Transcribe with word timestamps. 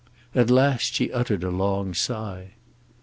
At 0.33 0.49
last 0.49 0.95
she 0.95 1.11
uttered 1.13 1.43
a 1.43 1.51
long 1.51 1.93
sigh. 1.93 2.53